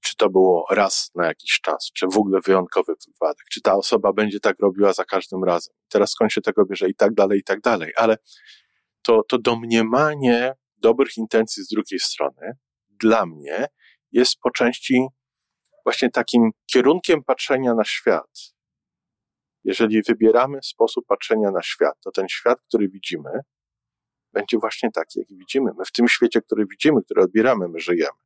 czy 0.00 0.16
to 0.16 0.30
było 0.30 0.66
raz 0.70 1.10
na 1.14 1.26
jakiś 1.26 1.60
czas, 1.60 1.90
czy 1.94 2.06
w 2.06 2.16
ogóle 2.16 2.40
wyjątkowy 2.40 2.94
wypadek, 3.06 3.46
czy 3.50 3.60
ta 3.60 3.74
osoba 3.74 4.12
będzie 4.12 4.40
tak 4.40 4.60
robiła 4.60 4.92
za 4.92 5.04
każdym 5.04 5.44
razem. 5.44 5.74
Teraz 5.88 6.10
skąd 6.10 6.32
się 6.32 6.40
tego 6.40 6.66
bierze 6.66 6.88
i 6.88 6.94
tak 6.94 7.14
dalej, 7.14 7.38
i 7.38 7.44
tak 7.44 7.60
dalej. 7.60 7.92
Ale 7.96 8.16
to, 9.02 9.22
to 9.28 9.38
domniemanie 9.38 10.54
dobrych 10.84 11.16
intencji 11.16 11.64
z 11.64 11.68
drugiej 11.68 12.00
strony 12.00 12.52
dla 12.88 13.26
mnie 13.26 13.66
jest 14.12 14.36
po 14.42 14.50
części 14.50 15.06
właśnie 15.84 16.10
takim 16.10 16.50
kierunkiem 16.72 17.24
patrzenia 17.24 17.74
na 17.74 17.84
świat. 17.84 18.54
Jeżeli 19.64 20.02
wybieramy 20.02 20.58
sposób 20.62 21.06
patrzenia 21.06 21.50
na 21.50 21.62
świat, 21.62 21.94
to 22.04 22.10
ten 22.10 22.28
świat, 22.28 22.60
który 22.68 22.88
widzimy, 22.88 23.30
będzie 24.32 24.58
właśnie 24.58 24.90
taki, 24.90 25.18
jaki 25.18 25.36
widzimy. 25.36 25.70
My 25.78 25.84
w 25.84 25.92
tym 25.92 26.08
świecie, 26.08 26.40
który 26.40 26.66
widzimy, 26.70 27.02
który 27.04 27.22
odbieramy, 27.22 27.68
my 27.68 27.80
żyjemy. 27.80 28.18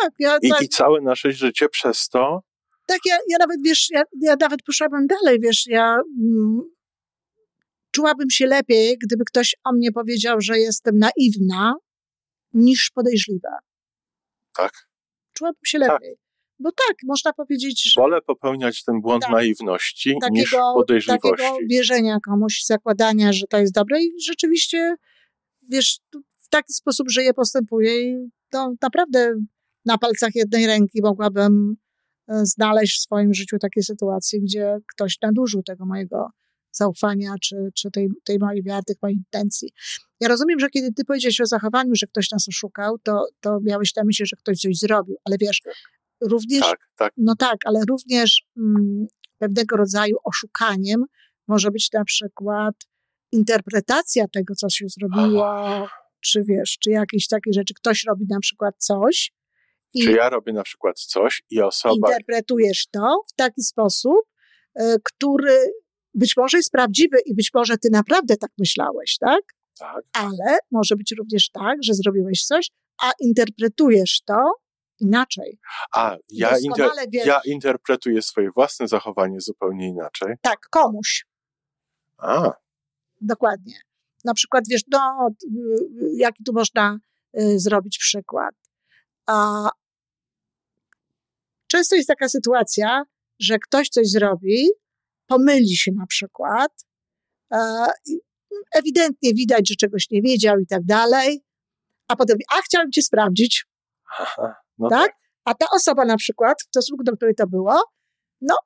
Tak, 0.00 0.12
ja, 0.18 0.38
I, 0.42 0.50
tak. 0.50 0.62
I 0.62 0.68
całe 0.68 1.00
nasze 1.00 1.32
życie 1.32 1.68
przez 1.68 2.08
to. 2.08 2.42
Tak, 2.86 2.98
ja, 3.06 3.18
ja 3.28 3.36
nawet, 3.38 3.56
wiesz, 3.64 3.90
ja, 3.90 4.02
ja 4.20 4.36
nawet 4.40 4.62
poszłabym 4.62 5.06
dalej, 5.06 5.40
wiesz, 5.40 5.66
ja 5.66 6.00
mm, 6.20 6.60
czułabym 7.90 8.30
się 8.30 8.46
lepiej, 8.46 8.98
gdyby 9.02 9.24
ktoś 9.24 9.54
o 9.64 9.72
mnie 9.72 9.92
powiedział, 9.92 10.40
że 10.40 10.58
jestem 10.58 10.98
naiwna, 10.98 11.74
niż 12.52 12.90
podejrzliwa. 12.94 13.58
Tak. 14.56 14.72
Czułabym 15.32 15.60
się 15.64 15.78
lepiej. 15.78 16.16
Tak. 16.16 16.30
Bo 16.58 16.70
tak, 16.72 16.96
można 17.04 17.32
powiedzieć, 17.32 17.92
że... 17.92 18.00
Wolę 18.00 18.22
popełniać 18.22 18.84
ten 18.84 19.00
błąd 19.00 19.22
tak, 19.22 19.32
naiwności 19.32 20.14
takiego, 20.20 20.40
niż 20.40 20.50
podejrzliwości. 20.74 21.30
Takiego 21.30 21.56
wierzenia 21.70 22.18
komuś, 22.24 22.64
zakładania, 22.64 23.32
że 23.32 23.46
to 23.46 23.58
jest 23.58 23.74
dobre 23.74 24.02
i 24.02 24.10
rzeczywiście, 24.26 24.94
wiesz, 25.70 25.98
w 26.38 26.48
taki 26.48 26.72
sposób 26.72 27.10
żyję, 27.10 27.34
postępuję 27.34 28.00
i 28.00 28.30
to 28.50 28.72
naprawdę 28.82 29.34
na 29.84 29.98
palcach 29.98 30.30
jednej 30.34 30.66
ręki 30.66 31.02
mogłabym 31.02 31.76
e, 32.28 32.46
znaleźć 32.46 32.98
w 32.98 33.02
swoim 33.02 33.34
życiu 33.34 33.58
takie 33.58 33.82
sytuacje, 33.82 34.40
gdzie 34.40 34.76
ktoś 34.94 35.20
nadużył 35.22 35.62
tego 35.62 35.86
mojego 35.86 36.30
zaufania, 36.72 37.34
czy, 37.42 37.56
czy 37.74 37.90
tej, 37.90 38.08
tej 38.24 38.38
mojej 38.38 38.62
wiary, 38.62 38.82
tych 38.86 38.96
moich 39.02 39.16
intencji. 39.16 39.72
Ja 40.20 40.28
rozumiem, 40.28 40.60
że 40.60 40.70
kiedy 40.70 40.92
ty 40.92 41.04
powiedziałeś 41.04 41.40
o 41.40 41.46
zachowaniu, 41.46 41.94
że 41.94 42.06
ktoś 42.06 42.30
nas 42.30 42.48
oszukał, 42.48 42.98
to, 42.98 43.26
to 43.40 43.58
miałeś 43.62 43.96
na 43.96 44.04
myśli, 44.04 44.26
że 44.26 44.36
ktoś 44.36 44.58
coś 44.58 44.78
zrobił, 44.78 45.16
ale 45.24 45.36
wiesz, 45.40 45.62
również, 46.20 46.60
tak, 46.60 46.88
tak. 46.96 47.12
no 47.16 47.36
tak, 47.36 47.56
ale 47.64 47.80
również 47.88 48.42
mm, 48.56 49.06
pewnego 49.38 49.76
rodzaju 49.76 50.16
oszukaniem 50.24 51.04
może 51.48 51.70
być 51.70 51.92
na 51.92 52.04
przykład 52.04 52.74
interpretacja 53.32 54.28
tego, 54.28 54.54
co 54.54 54.68
się 54.70 54.86
zrobiło, 54.88 55.88
czy 56.20 56.42
wiesz, 56.44 56.78
czy 56.80 56.90
jakieś 56.90 57.26
takie 57.26 57.52
rzeczy. 57.52 57.74
Ktoś 57.74 58.04
robi 58.04 58.26
na 58.28 58.40
przykład 58.40 58.74
coś. 58.78 59.32
I 59.94 60.04
czy 60.04 60.12
ja 60.12 60.28
robię 60.28 60.52
na 60.52 60.62
przykład 60.62 61.00
coś 61.00 61.42
i 61.50 61.60
osoba. 61.60 62.08
Interpretujesz 62.08 62.86
to 62.90 63.22
w 63.28 63.32
taki 63.36 63.62
sposób, 63.62 64.20
y, 64.80 64.96
który 65.04 65.72
być 66.14 66.36
może 66.36 66.56
jest 66.56 66.70
prawdziwy 66.70 67.16
i 67.26 67.34
być 67.34 67.50
może 67.54 67.78
ty 67.78 67.88
naprawdę 67.92 68.36
tak 68.36 68.50
myślałeś, 68.58 69.18
tak? 69.18 69.40
Tak. 69.78 70.04
Ale 70.12 70.58
może 70.70 70.96
być 70.96 71.14
również 71.18 71.50
tak, 71.50 71.76
że 71.82 71.94
zrobiłeś 71.94 72.44
coś, 72.44 72.70
a 73.02 73.10
interpretujesz 73.20 74.20
to 74.26 74.52
inaczej. 75.00 75.58
A, 75.94 76.16
ja, 76.28 76.58
inter, 76.58 76.90
ja 77.12 77.40
interpretuję 77.44 78.22
swoje 78.22 78.50
własne 78.50 78.88
zachowanie 78.88 79.40
zupełnie 79.40 79.88
inaczej. 79.88 80.34
Tak, 80.42 80.58
komuś. 80.70 81.26
A. 82.18 82.52
Dokładnie. 83.20 83.74
Na 84.24 84.34
przykład, 84.34 84.64
wiesz, 84.68 84.82
no, 84.90 85.28
jaki 86.16 86.44
tu 86.44 86.52
można 86.52 86.98
y, 87.40 87.58
zrobić 87.58 87.98
przykład? 87.98 88.54
A, 89.26 89.68
często 91.66 91.96
jest 91.96 92.08
taka 92.08 92.28
sytuacja, 92.28 93.02
że 93.38 93.58
ktoś 93.58 93.88
coś 93.88 94.10
zrobi, 94.10 94.68
pomyli 95.30 95.76
się 95.76 95.92
na 95.92 96.06
przykład, 96.06 96.72
e, 97.52 97.86
ewidentnie 98.74 99.34
widać, 99.34 99.68
że 99.68 99.74
czegoś 99.74 100.10
nie 100.10 100.22
wiedział 100.22 100.58
i 100.58 100.66
tak 100.66 100.84
dalej, 100.84 101.44
a 102.08 102.16
potem 102.16 102.34
mówi, 102.34 102.44
a 102.58 102.62
chciałem 102.62 102.92
cię 102.92 103.02
sprawdzić. 103.02 103.66
Aha, 104.18 104.54
no 104.78 104.88
tak? 104.88 105.06
tak? 105.06 105.16
A 105.44 105.54
ta 105.54 105.66
osoba 105.74 106.04
na 106.04 106.16
przykład, 106.16 106.62
w 106.62 106.68
stosunku 106.68 107.04
do 107.04 107.12
której 107.16 107.34
to 107.34 107.46
było, 107.46 107.82
no, 108.40 108.56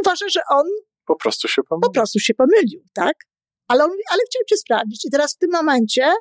uważa, 0.00 0.28
że 0.28 0.40
on 0.50 0.64
po 1.06 1.16
prostu 1.16 1.48
się 1.48 1.62
pomylił. 1.62 1.88
Po 1.88 1.92
prostu 1.92 2.18
się 2.18 2.34
pomylił, 2.34 2.84
tak? 2.92 3.16
Ale 3.68 3.84
on 3.84 3.90
mówi, 3.90 4.02
ale 4.10 4.20
chciałem 4.30 4.46
cię 4.48 4.56
sprawdzić. 4.56 5.04
I 5.04 5.10
teraz 5.10 5.34
w 5.34 5.38
tym 5.38 5.50
momencie, 5.52 6.12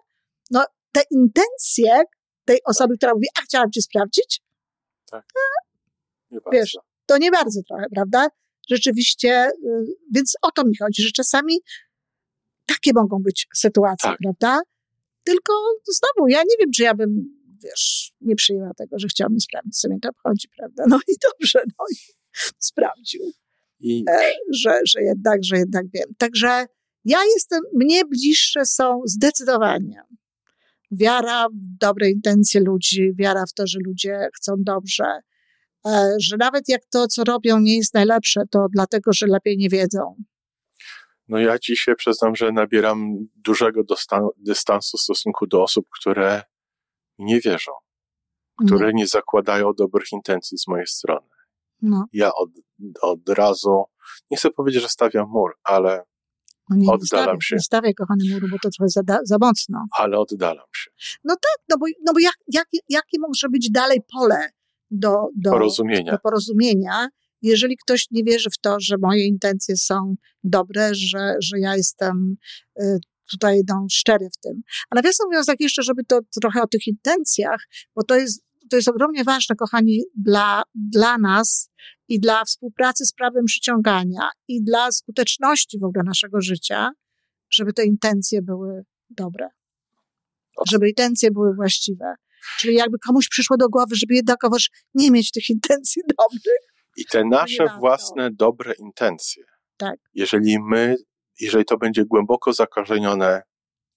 no, 0.51 0.65
te 0.91 1.01
intencje 1.11 2.01
tej 2.45 2.59
osoby, 2.65 2.97
która 2.97 3.13
mówi, 3.13 3.27
a 3.39 3.41
chciałam 3.41 3.71
cię 3.71 3.81
sprawdzić, 3.81 4.41
tak. 5.11 5.25
Nie 6.31 6.39
wiesz, 6.51 6.77
to 7.05 7.17
nie 7.17 7.31
bardzo 7.31 7.61
trochę, 7.67 7.85
prawda? 7.95 8.27
Rzeczywiście, 8.67 9.47
y, 9.47 9.85
więc 10.13 10.33
o 10.41 10.51
to 10.51 10.65
mi 10.65 10.77
chodzi, 10.77 11.03
że 11.03 11.11
czasami 11.11 11.59
takie 12.65 12.91
mogą 12.95 13.19
być 13.23 13.47
sytuacje, 13.55 14.09
tak. 14.09 14.17
prawda? 14.23 14.61
Tylko 15.23 15.53
znowu, 15.95 16.27
ja 16.27 16.39
nie 16.39 16.55
wiem, 16.59 16.71
czy 16.75 16.83
ja 16.83 16.95
bym, 16.95 17.39
wiesz, 17.63 18.11
nie 18.21 18.35
przyjęła 18.35 18.73
tego, 18.73 18.99
że 18.99 19.07
chciał 19.07 19.29
mi 19.29 19.41
sprawdzić, 19.41 19.79
co 19.79 19.89
mnie 19.89 19.99
to 19.99 20.09
obchodzi, 20.09 20.47
prawda? 20.57 20.83
No 20.87 20.99
i 21.07 21.13
dobrze, 21.31 21.63
no 21.65 21.85
i 21.91 21.95
sprawdził, 22.59 23.31
I... 23.79 24.03
E, 24.09 24.19
że, 24.53 24.79
że 24.85 25.01
jednak, 25.01 25.43
że 25.43 25.57
jednak 25.57 25.85
wiem. 25.93 26.09
Także 26.17 26.65
ja 27.05 27.19
jestem, 27.25 27.61
mnie 27.73 28.05
bliższe 28.05 28.65
są 28.65 29.01
zdecydowanie 29.05 30.01
wiara 30.91 31.47
w 31.49 31.77
dobre 31.79 32.09
intencje 32.09 32.61
ludzi, 32.61 33.11
wiara 33.13 33.45
w 33.45 33.53
to, 33.53 33.67
że 33.67 33.79
ludzie 33.85 34.29
chcą 34.35 34.53
dobrze, 34.57 35.19
że 36.19 36.37
nawet 36.37 36.69
jak 36.69 36.81
to, 36.91 37.07
co 37.07 37.23
robią, 37.23 37.59
nie 37.59 37.77
jest 37.77 37.93
najlepsze, 37.93 38.41
to 38.51 38.67
dlatego, 38.71 39.13
że 39.13 39.27
lepiej 39.27 39.57
nie 39.57 39.69
wiedzą. 39.69 40.15
No 41.27 41.39
ja 41.39 41.59
dzisiaj 41.59 41.95
przyznam, 41.95 42.35
że 42.35 42.51
nabieram 42.51 43.27
dużego 43.35 43.81
dystansu 44.37 44.97
w 44.97 45.01
stosunku 45.01 45.47
do 45.47 45.63
osób, 45.63 45.87
które 45.99 46.41
nie 47.17 47.39
wierzą, 47.39 47.71
które 48.65 48.87
nie, 48.87 48.93
nie 48.93 49.07
zakładają 49.07 49.73
dobrych 49.73 50.11
intencji 50.11 50.57
z 50.57 50.67
mojej 50.67 50.87
strony. 50.87 51.27
No. 51.81 52.05
Ja 52.13 52.33
od, 52.33 52.49
od 53.01 53.29
razu, 53.29 53.83
nie 54.31 54.37
chcę 54.37 54.51
powiedzieć, 54.51 54.81
że 54.81 54.89
stawiam 54.89 55.29
mur, 55.29 55.51
ale 55.63 56.03
no 56.69 56.75
nie, 56.75 56.91
oddalam 56.91 57.35
nie 57.35 57.41
się. 57.41 57.55
Nie 57.55 57.61
stawiaj, 57.61 57.93
kochany 57.93 58.23
muru, 58.33 58.47
bo 58.51 58.57
to 58.63 58.69
trochę 58.69 58.89
za, 58.89 59.01
za 59.23 59.37
mocno. 59.41 59.85
Ale 59.97 60.19
oddalam 60.19 60.67
się. 60.75 60.91
No 61.23 61.35
tak, 61.35 61.65
no 61.69 61.77
bo, 61.77 61.85
no 62.05 62.13
bo 62.13 62.19
jak, 62.19 62.35
jak, 62.47 62.67
jakie 62.89 63.19
może 63.19 63.49
być 63.49 63.71
dalej 63.71 64.01
pole 64.13 64.49
do, 64.91 65.13
do, 65.35 65.51
porozumienia. 65.51 66.11
do 66.11 66.19
porozumienia, 66.19 67.07
jeżeli 67.41 67.77
ktoś 67.77 68.07
nie 68.11 68.23
wierzy 68.23 68.49
w 68.49 68.57
to, 68.57 68.75
że 68.79 68.95
moje 69.01 69.25
intencje 69.25 69.77
są 69.77 70.15
dobre, 70.43 70.95
że, 70.95 71.35
że 71.41 71.59
ja 71.59 71.75
jestem 71.75 72.35
y, 72.81 72.99
tutaj 73.31 73.61
no, 73.67 73.85
szczery 73.91 74.27
w 74.37 74.39
tym. 74.39 74.61
A 74.89 74.95
nawiasem 74.95 75.25
mówiąc 75.27 75.45
tak 75.45 75.61
jeszcze, 75.61 75.83
żeby 75.83 76.03
to 76.03 76.19
trochę 76.41 76.61
o 76.61 76.67
tych 76.67 76.87
intencjach, 76.87 77.67
bo 77.95 78.03
to 78.03 78.15
jest, 78.15 78.43
to 78.69 78.75
jest 78.75 78.87
ogromnie 78.87 79.23
ważne, 79.23 79.55
kochani, 79.55 80.03
dla, 80.15 80.63
dla 80.75 81.17
nas 81.17 81.69
i 82.07 82.19
dla 82.19 82.45
współpracy 82.45 83.05
z 83.05 83.13
prawem 83.13 83.45
przyciągania 83.45 84.29
i 84.47 84.63
dla 84.63 84.91
skuteczności 84.91 85.79
w 85.79 85.83
ogóle 85.83 86.03
naszego 86.05 86.41
życia, 86.41 86.91
żeby 87.49 87.73
te 87.73 87.85
intencje 87.85 88.41
były 88.41 88.83
dobre. 89.09 89.47
Żeby 90.71 90.89
intencje 90.89 91.31
były 91.31 91.55
właściwe. 91.55 92.15
Czyli 92.59 92.75
jakby 92.75 92.97
komuś 92.99 93.27
przyszło 93.29 93.57
do 93.57 93.69
głowy, 93.69 93.95
żeby 93.95 94.13
jednakowoż 94.13 94.69
nie 94.93 95.11
mieć 95.11 95.31
tych 95.31 95.49
intencji 95.49 96.01
dobrych. 96.17 96.61
I 96.97 97.05
te 97.05 97.25
nasze 97.25 97.67
własne 97.79 98.31
dobre 98.31 98.73
intencje. 98.79 99.43
Tak. 99.77 99.95
Jeżeli 100.13 100.57
my, 100.59 100.95
jeżeli 101.39 101.65
to 101.65 101.77
będzie 101.77 102.05
głęboko 102.05 102.53
zakorzenione 102.53 103.41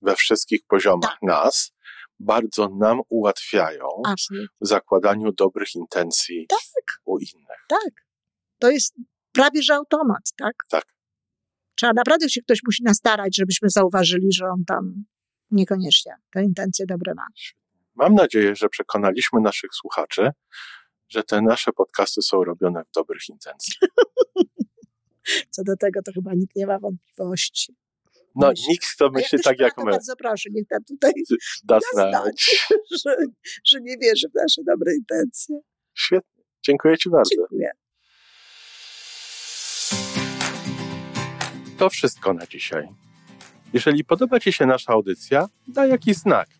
we 0.02 0.16
wszystkich 0.16 0.60
poziomach 0.68 1.10
tak. 1.10 1.22
nas, 1.22 1.72
bardzo 2.18 2.68
nam 2.68 3.00
ułatwiają 3.08 3.86
Absolutnie. 4.06 4.46
w 4.60 4.68
zakładaniu 4.68 5.32
dobrych 5.32 5.74
intencji 5.74 6.46
tak. 6.48 6.84
u 7.04 7.18
innych. 7.18 7.66
Tak. 7.68 8.06
To 8.58 8.70
jest 8.70 8.94
prawie 9.32 9.62
że 9.62 9.74
automat, 9.74 10.32
tak? 10.36 10.54
Tak. 10.68 10.84
Trzeba 11.74 11.92
naprawdę 11.92 12.30
się 12.30 12.40
ktoś 12.40 12.58
musi 12.66 12.82
nastarać, 12.82 13.36
żebyśmy 13.36 13.70
zauważyli, 13.70 14.32
że 14.32 14.44
on 14.46 14.64
tam 14.64 15.04
niekoniecznie 15.50 16.12
te 16.32 16.44
intencje 16.44 16.86
dobre 16.88 17.14
ma. 17.14 17.26
Mam 18.00 18.14
nadzieję, 18.14 18.56
że 18.56 18.68
przekonaliśmy 18.68 19.40
naszych 19.40 19.70
słuchaczy, 19.74 20.30
że 21.08 21.22
te 21.22 21.42
nasze 21.42 21.72
podcasty 21.72 22.22
są 22.22 22.44
robione 22.44 22.82
w 22.84 22.94
dobrych 22.94 23.28
intencjach. 23.28 23.90
Co 25.50 25.64
do 25.64 25.76
tego, 25.76 26.02
to 26.02 26.12
chyba 26.12 26.34
nikt 26.34 26.56
nie 26.56 26.66
ma 26.66 26.78
wątpliwości. 26.78 27.76
No, 28.34 28.48
Myśli. 28.48 28.64
nikt 28.68 28.96
to 28.98 29.10
myśli 29.10 29.38
tak 29.44 29.60
jak 29.60 29.78
my. 29.78 29.90
Bardzo 29.90 30.16
proszę, 30.16 30.50
niech 30.52 30.68
tam 30.68 30.84
tutaj 30.84 31.12
da 31.64 31.78
znać, 31.92 32.66
że, 33.04 33.16
że 33.64 33.80
nie 33.80 33.96
wierzy 33.98 34.28
w 34.28 34.34
nasze 34.34 34.62
dobre 34.66 34.94
intencje. 34.94 35.60
Świetnie. 35.94 36.44
Dziękuję 36.62 36.98
Ci 36.98 37.10
bardzo. 37.10 37.30
Dziękuję. 37.34 37.70
To 41.78 41.90
wszystko 41.90 42.34
na 42.34 42.46
dzisiaj. 42.46 42.88
Jeżeli 43.72 44.04
podoba 44.04 44.40
Ci 44.40 44.52
się 44.52 44.66
nasza 44.66 44.92
audycja, 44.92 45.48
daj 45.68 45.90
jakiś 45.90 46.16
znak 46.16 46.59